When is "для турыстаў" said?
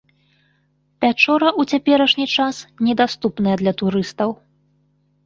3.61-4.29